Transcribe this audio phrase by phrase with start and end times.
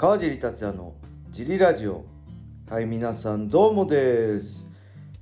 [0.00, 0.94] 川尻達也の
[1.28, 2.06] ジリラジオ。
[2.70, 4.66] はい皆さんどうもです、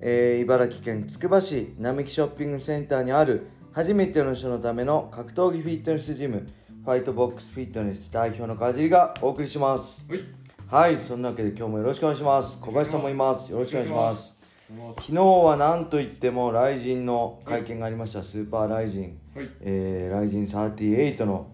[0.00, 6.46] えー茨城県つくば市並木ショッピングセンターにある初めての人のための格闘技フィットネスジム
[6.84, 10.04] ファイトボックスフィットネス代表の川尻がお送りします。
[10.10, 10.20] はい。
[10.66, 12.60] はいそんなわけで今日もよろしくお願いします。
[12.60, 13.50] 小林さんもいます。
[13.50, 14.38] よろしくお願いします。
[14.78, 19.18] は昨日は何といってもライジンの会見がありました、スーパーライジン、い。
[19.62, 21.46] えー、ライジン38の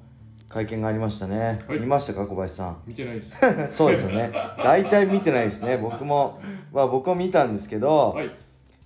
[0.52, 1.80] 会見がありましたね、はい。
[1.80, 2.76] 見ましたか小林さん？
[2.86, 3.30] 見てないです。
[3.76, 4.30] そうですよね。
[4.62, 6.40] 大体見てないですね僕も。
[6.72, 8.30] まあ僕も見たんですけど、はい。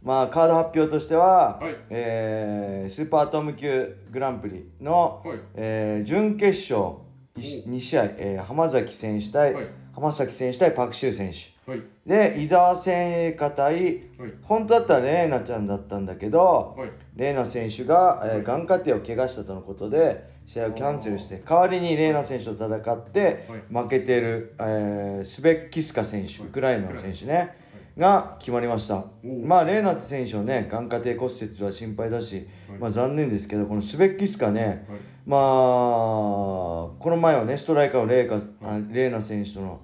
[0.03, 1.75] まあカード発表としては、はい。
[1.91, 5.39] えースーパーアトム級グランプリの、はい。
[5.55, 6.99] えー準決勝
[7.37, 9.67] 2試合、えー浜崎選手対、はい。
[9.95, 11.83] 浜崎選手対パク・シュウ選手はい。
[12.07, 14.33] で伊沢聖華対はい。
[14.43, 16.91] 本当だったらレーナちゃんだったんだけど、はい。
[17.17, 27.57] レーナ選手が、えー眼下底を怪我したとのことで試合をキャンセルして代わりにレーナ選手と戦って負けてる、えースベッキスカ選手ウクライナの選手ね
[27.99, 29.05] が決まりました。
[29.25, 32.79] まあレーナ選手のね眼下底骨折は心配だし、はい。
[32.79, 34.99] まあ残念ですけどこのスベッキスカねはい。
[35.27, 39.81] まあこの前はねストライカーのレーカあレーナ選手との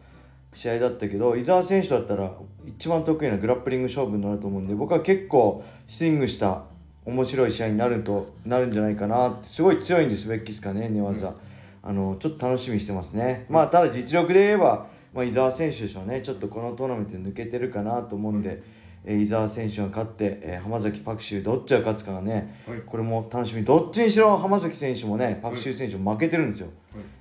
[0.53, 2.31] 試合だったけど伊沢選手だったら
[2.67, 6.63] 一番得意なグラップリング勝負になると思うんで僕は結構スイングした
[7.05, 9.31] 面白い試合になるとなるんじゃないかな。
[9.31, 11.35] ってすごい強いんですベッキスかね寝技、
[11.83, 16.21] あのちょっと楽しみにしてますね、まあただ実力で言えば、まあ、伊沢選手でしょうね。
[16.21, 18.63] ちょっとこのトーナメントに抜けてるかなと思うんで、
[19.05, 22.81] えー伊沢選手が勝って、えー浜崎パクシュどっちが勝つかがね、はい。
[22.87, 26.69] これも楽しみどっちにしろ浜崎選手もねパクシュ選手も負けてるんですよ、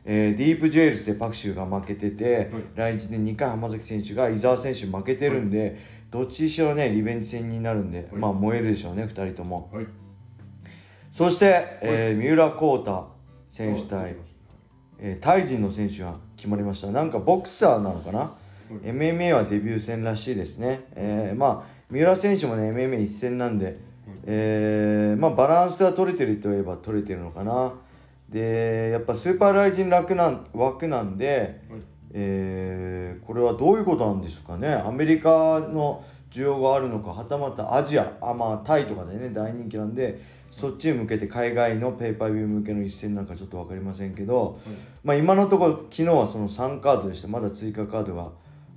[0.06, 5.80] えーディープジュエルスでパクシュが負けてて、来日で2回浜崎選手が伊沢選手負けてるんで、
[6.12, 9.70] どっちにしろねリベンジ戦になるんで、まあ燃えるでしょうね2人とも。
[9.74, 9.86] はい。
[11.12, 13.12] そして、えー三浦航太
[13.50, 14.16] 選手対、
[15.00, 16.88] えータイ人の選手が決まりました。
[16.92, 18.32] なんかボクサーなのかな、
[18.80, 23.76] MMA はデビュー戦らしいですね、えーまあ三浦選手もね MMA 一戦なんで、
[24.26, 27.74] えーまあバランスが取れてるといえば取れてるのかな。
[28.30, 31.82] でやっぱスーパーライジン楽なん枠なんで、はい。
[32.14, 34.74] えーこれはどういうことなんですかね。
[34.74, 44.60] アメリカの需要があるのかはたまたアジアあまあタイとかでね大人気なんでそっちに向けて海外のペーパービュー向けの一戦なんかちょっと分かりませんけど、
[45.04, 48.30] まあ今のところ昨日はその3カードでしてまだ追加カードが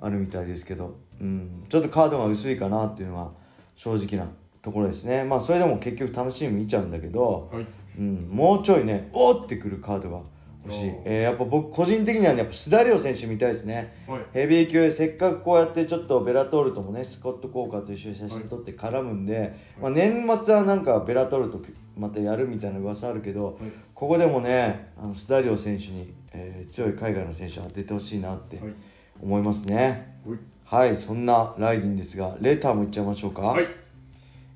[0.04, 3.30] あるみたいですけど、うん、ちょっとカードが薄いかなっていうのが
[3.74, 4.30] 正直な
[4.62, 5.24] ところですね。
[5.24, 7.66] まあそれでも結局楽しみ見ちゃうんだけど、はい。
[7.98, 10.20] うん、もうちょいねおーってくるカードが
[10.64, 10.92] 欲しい。
[11.04, 13.94] えーやっぱ僕個人的にはねやっぱ須田亮選手見たいですね。
[14.06, 14.20] はい。
[14.32, 21.60] ヘビー級せっかくこうやってちょっとベラトールともねスコット・コーカーと一緒に写真撮って絡むんで、まあ、年末はなんかベラトールと
[21.98, 23.54] またやるみたいな噂あるけど、はい。
[23.94, 28.66] ここでもねあの須田亮選手に、えー強い海外の選手を当ててほしいなってはい。
[29.22, 30.86] 思いますねはい。
[30.86, 33.66] はいそんなライジンですがレターもいっちゃいましょうか、はい。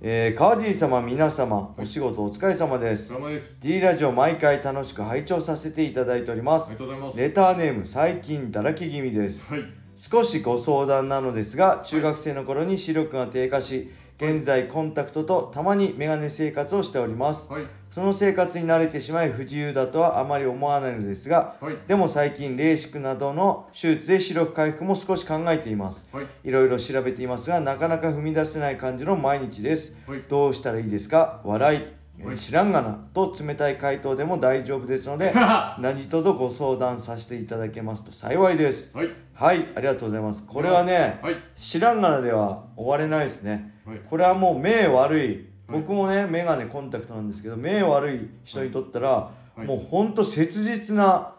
[0.01, 3.57] えー、川尻様皆様お仕事お疲れ様です、ドラマです。
[3.61, 6.77] G ラジオ毎回楽しく拝聴させていただいております。
[7.17, 9.63] レターネーム最近だらけ気味ですはい。
[9.97, 17.65] 少しご相談なのですが中学生の頃に視力が低下し現在コンタクトとたまにメガネ生活をしておりますはい。
[17.91, 21.77] その生活に慣れてしまい不自由だとはあまり思わないのですがはい。
[21.87, 26.27] でも最近レーシックなどの手術で視力回復も少し考えていますはい。
[26.45, 30.23] いろいろ調べていますがなかなか踏み出せない感じの毎日ですはい。
[30.29, 31.41] どうしたらいいですか？
[31.45, 35.33] 笑い、知らんがなと冷たい回答でも大丈夫ですので
[35.81, 39.09] 何とぞご相談させていただけますと幸いですはい。
[39.35, 41.37] はいありがとうございますこれはねはい。
[41.57, 44.01] 知らんがなでは終われないですねはい。
[44.09, 49.67] これはもう目悪い僕もね眼鏡コンタクトなんですけど目悪い人にとったらはい。
[49.67, 51.33] もうほんと切実な。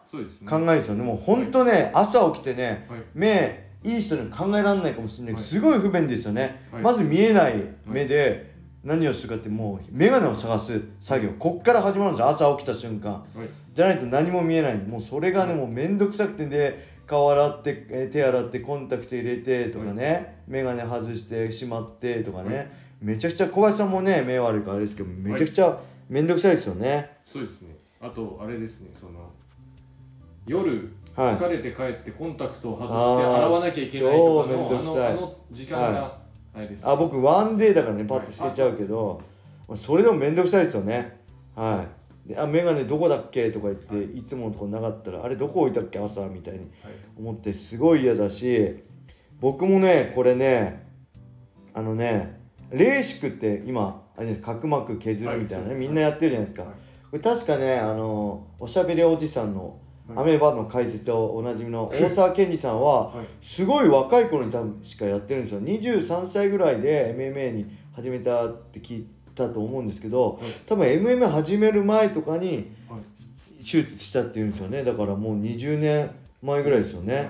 [0.47, 1.03] 考えですよね。
[1.03, 2.99] もうほんとね朝起きてねはい。
[3.13, 5.43] 目いい人には考えられないかもしれないけど、はい。
[5.43, 6.81] すごい不便ですよね、はい。
[6.81, 8.49] まず見えない目で
[8.83, 11.29] 何をするかってもう眼鏡を探す作業。
[11.37, 12.27] こっから始まるんですよ。
[12.27, 13.13] 朝起きた瞬間。
[13.13, 13.23] はい。
[13.73, 14.77] じゃないと何も見えない。
[14.77, 22.67] もうそれがねもうめんどくさくてで顔洗って、えー手洗ってコンタクト入れてとかね、眼鏡外してしまってとかね、はい
[23.01, 25.77] めちゃくちゃ小林さんもね目悪いからあれですけどめちゃくちゃ
[26.09, 27.09] めんどくさいですよね。
[27.25, 27.75] そうですね。
[28.01, 28.89] あと、あれですね。
[28.99, 29.29] その。
[30.47, 30.89] 夜。
[31.15, 31.35] はい。
[31.35, 34.95] 疲れて帰ってコンタクトを外してあー洗わなきゃいけないとか超めんのどくさい。
[34.95, 36.17] あのあの時間が
[36.55, 39.21] あれです、あ僕ワンデーだからねパッと捨てちゃうけど、
[39.67, 41.17] まあそれでもめんどくさいですよね。
[41.55, 41.85] は
[42.25, 42.29] い。
[42.29, 43.51] であ眼鏡どこだっけ？
[43.51, 44.05] とか言って、はい。
[44.17, 45.99] い、つものとこなかったらあれどこ置いたっけ？
[45.99, 46.21] 朝？
[46.27, 46.69] みたいにはい。
[47.17, 48.81] 思ってすごい嫌だし
[49.39, 50.87] 僕もねこれね
[51.73, 52.38] あのね
[52.71, 56.71] レーシックって今あれです角膜削るみたいなね、はいみんなやってるじゃないですか、はい。
[57.11, 59.77] これ確かねあのおしゃべりおじさんの
[60.15, 63.25] アメーバの解説をおなじみの大沢健二さんははい。
[63.45, 65.61] すごい若い頃に多分しかやってるんですよ。
[65.61, 70.51] 23歳ぐらいで MMA に始めたって聞いたと思うんですけどはい。
[70.67, 73.01] 多分 MMA 始める前とかにはい。
[73.59, 74.83] 手術したっていうんですよね。
[74.83, 76.11] だからもう20年
[76.41, 77.29] 前ぐらいですよね。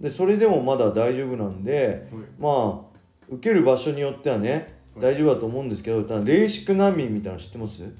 [0.00, 2.22] でそれでもまだ大丈夫なんではい。
[2.40, 2.86] まあ
[3.28, 7.82] 受ける場所によってはね大丈夫だと思うんですけどただレーシック難民みたいなの知ってます？
[7.82, 7.92] はい。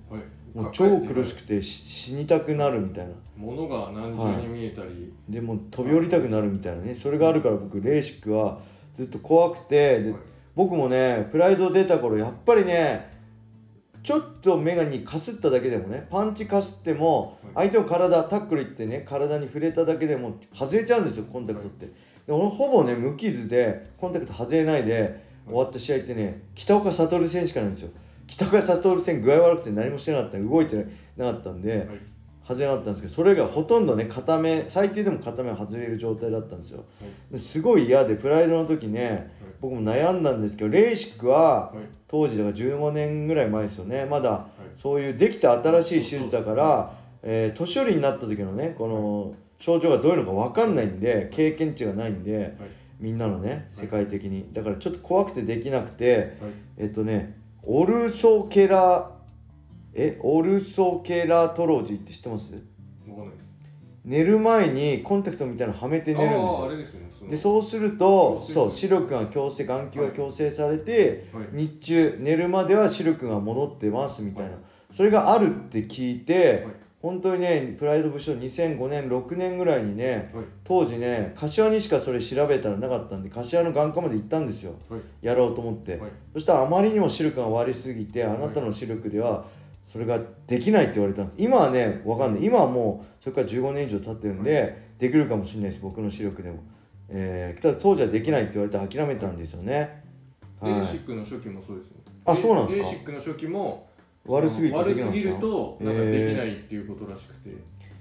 [0.59, 3.13] もう超苦しくてし死にたくなるみたいな。
[3.37, 6.95] 物が何重に見えたり、でもう飛び降りたくなるみたいなね。
[6.95, 8.59] それがあるから僕レーシックは
[8.95, 10.21] ずっと怖くてではい。
[10.55, 13.15] 僕もねプライド出た頃やっぱりね
[14.03, 17.69] ちょっと目がにかすっただけでもねパンチかすってもはい。
[17.69, 21.93] 相手の体タックルいってね体に触れただけでも外れちゃうんですよコンタクトって、で
[22.33, 27.91] 俺ほぼね無傷でコンタクト外れないで終わった試合ってね北岡悟選手からなんですよ。
[28.27, 30.39] 北岡悟選具合悪くて何もしてなかった。
[30.39, 31.87] 動いてなかったんで、はい。
[32.49, 36.85] 外れなかったんですけどそれがほとんどね片目最低でも片目外れる状態だったんですよ。
[37.31, 41.77] ですごい嫌でプライドの時ね僕も悩んだんですけどレーシックははい。
[42.09, 44.05] 当時だから15年ぐらい前ですよね。
[44.05, 44.47] まだ
[44.77, 52.53] そういうできた新しい手術だから、えー年寄りになった時のねこの症状がどういうのか分かんないんで経験値がないんではい
[53.01, 54.53] みんなのね世界的に。
[54.53, 56.51] だからちょっと怖くてできなくてはい。
[56.79, 59.11] えっとねオルソケラ
[59.95, 62.53] えオルソケラトロジーって知ってます？
[64.05, 66.69] 寝る前にコンタクトみたいなのはめて寝るんですよ。
[67.25, 67.63] れでそう。
[67.63, 71.47] するとそう視力が矯正眼球が矯正されて、はい。
[71.53, 74.53] 日中寝るまでは視力が戻ってますみたいな、
[74.95, 76.75] それがあるって聞いて、はい
[77.07, 80.45] 本当にねプライド部署2005年6年ぐらいにねはい。
[80.65, 84.75] 当時ね柏にしかそれ調べたらなかったんで柏の眼科まで行ったんですよ。
[84.89, 85.01] はい。
[85.23, 86.11] やろうと思って、はい。
[86.33, 89.45] そしたらあまりにも視力が悪すぎてあなたの視力では
[89.85, 90.19] それが
[90.49, 91.37] できないって言われたんです。
[91.39, 92.45] 今はねわかんない。
[92.45, 96.59] 今はもうそれから15年以上経ってるんで、できるかもしれないです僕の視力でも、
[97.09, 100.03] えー、ただ当時はできないって言われて諦めたんですよね、
[100.61, 101.97] はい、レーシックの初期もそうですね。
[102.25, 102.83] あそうなんですか？
[102.83, 103.87] レーシックの初期も
[104.27, 107.51] 悪すぎてで悪きなかったすぎるとなんかできないっていうことらしくて、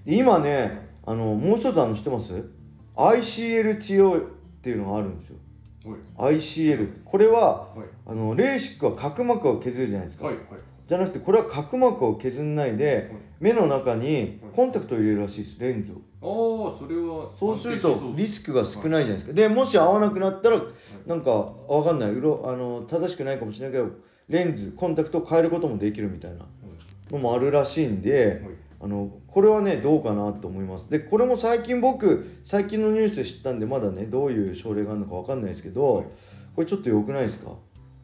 [0.06, 2.33] で今ねあのもう一つあの知ってます
[2.95, 4.24] ？ICL 治療っ
[4.62, 5.38] ていうのがあるんですよ。
[6.18, 6.36] はい。
[6.36, 7.88] ICL これははい。
[8.07, 10.45] あのレーシックは角膜を削るじゃないですか、はいはい。
[10.88, 15.95] じゃなくてこれは角膜を削んないで目の中にコンタクトを入れるらしいですレンズを。
[16.22, 19.33] ああそれはそうするとリスクが少ないじゃないですか。
[19.33, 20.62] でもし合わなくなったら
[21.06, 22.10] なんかわかんない。
[22.10, 23.92] あの正しくないかもしれないけど
[24.30, 26.45] レンズコンタクトを変えることもできるみたいな
[27.12, 28.54] のもあるらしいんではい。
[28.81, 30.89] あのこれはねどうかなと思います。
[30.89, 36.06] でこれも最近僕最近のニュースで知ったんでまだねどういう症例があるのかわかんないですけど、はい。
[36.56, 37.51] これちょっと良くないですか？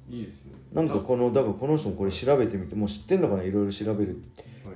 [0.09, 3.43] いいですねなんかこのだからこの人もこれ調べてみてもう知ってんのかな？
[3.43, 4.15] いろいろ調べる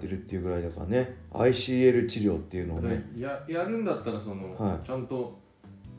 [0.02, 1.16] てるっていうぐらいだからね。
[1.32, 3.04] ICL 治療っていうのをね。
[3.18, 4.86] ややるんだったらその、はい。
[4.86, 5.38] ちゃんと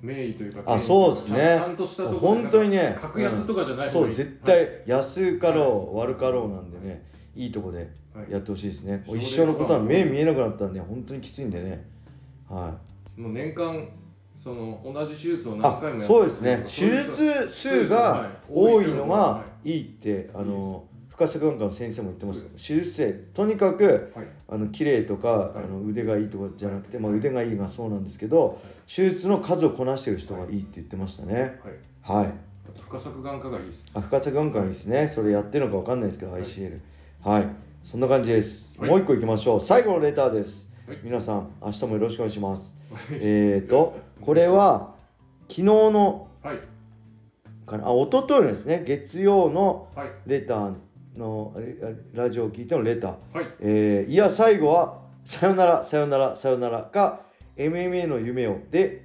[0.02, 1.58] 名医というかあそうですね。
[1.58, 2.96] ちゃんとしたとこ本当にね。
[3.00, 4.16] 格安とかじゃないそう方がいい。
[4.16, 7.02] 絶対安かろう悪かろうなんでね
[7.34, 8.32] いいとこではい。
[8.32, 9.04] やってほしいですね。
[9.06, 9.18] はい。
[9.18, 11.84] 一生のことは目見えなくなったんで本当にきついんでね。
[12.48, 12.74] は
[13.16, 13.20] い。
[13.20, 13.86] もう年間
[14.44, 16.64] その同じ手術を何あ回もやってそうですね。
[16.64, 20.84] 手術数が多いのがいいってあの
[21.16, 24.26] 深瀬眼科の先生も言ってました手術生とにかくはい。
[24.48, 31.58] あの綺麗とかあの腕がいいとかじゃなくて、まあ、腕がいいがそうなんですけど手術の数をこなしてる人がいいって言ってましたね。
[32.02, 32.32] はい。
[32.88, 33.90] 深作眼科がいいです。
[33.94, 35.08] あ深瀬眼科いいですね。
[35.08, 36.78] それやってるのかわかんないですけど ICL
[37.24, 37.46] はい。
[37.82, 38.90] そんな感じです、はい。
[38.90, 39.60] もう一個いきましょう。
[39.60, 40.98] 最後のレターです、はい。
[41.02, 42.76] 皆さん明日もよろしくお願いします。
[43.10, 44.94] えーとこれは
[45.48, 46.58] 昨日のはい。
[47.66, 50.08] かなあ一昨日のですね月曜のはい。
[50.26, 50.74] レター
[51.16, 51.76] のレ
[52.14, 53.46] ラジオを聞いてのレター、はい。
[53.60, 57.20] えーいや最後はさよならさよならさよならか
[57.56, 59.04] MMA の夢をで、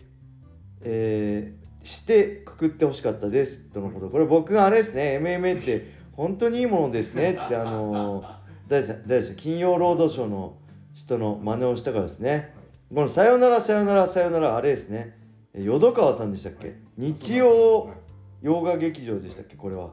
[0.81, 3.61] えーしてくくってほしかったです。
[3.71, 4.09] とのこと。
[4.09, 7.31] これ僕があれですね MMA って本当にいいものですね。
[7.31, 8.35] ってあのー
[8.67, 10.55] 誰で誰でした金曜ロードショーの
[10.93, 12.53] 人の真似をしたからですね。
[12.93, 15.17] このさよならさよならさよならあれですね。
[15.55, 16.75] 淀川さんでしたっけ？
[16.97, 17.95] 日曜はい。
[18.43, 19.55] 洋画劇場でしたっけ？
[19.55, 19.89] これは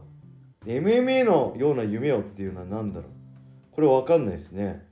[0.66, 3.10] MMA のような夢をっていうのは何だろう？
[3.72, 4.84] これわかんないですね。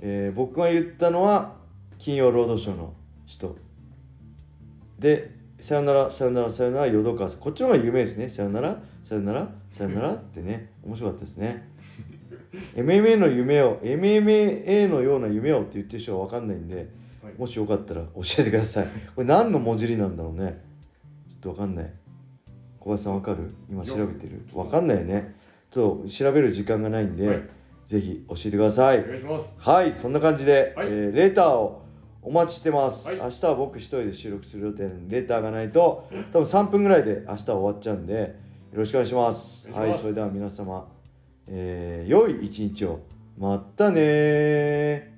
[0.00, 1.54] えー僕が言ったのは
[1.98, 2.92] 金曜ロードショーの
[3.26, 3.56] 人。
[4.98, 7.40] でさよならさよならさよなら淀川さん。
[7.40, 8.28] こっちの方が夢ですね。
[8.28, 10.70] さよならさよならさよならってね。
[10.84, 11.64] 面白かったですね。
[12.76, 16.86] MMA の夢を MMA のような夢をって言ってる人は分かんないんで
[17.22, 17.34] はい。
[17.38, 18.88] もしよかったら教えてください。
[19.16, 20.60] これ何の文字りなんだろうね。
[21.42, 21.90] ちょっと分かんない
[22.84, 23.50] 小林さん分かる？
[23.70, 24.42] 今調べてる？
[24.52, 25.34] 分かんないよね。
[25.72, 27.42] ちょっと調べる時間がないんで、はい。
[27.86, 29.00] ぜひ教えてください。
[29.00, 29.54] お願いします。
[29.58, 30.88] はいそんな感じで、はい。
[30.88, 31.82] えーレターを
[32.20, 33.16] お待ちしてます、はい。
[33.18, 38.26] 明日は僕一人で収録する予定なんでレターがないと多分3分ぐらいで明日は終わっちゃうんでよ
[38.74, 39.72] ろしくお願いします。
[39.72, 40.86] はいそれでは皆様、
[41.48, 43.00] えー良い一日を。
[43.38, 45.13] またねー